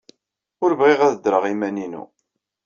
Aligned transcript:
Ur 0.63 0.71
bɣiɣ 0.79 0.99
ad 1.03 1.13
ddreɣ 1.17 1.43
i 1.45 1.51
yiman-inu. 1.51 2.03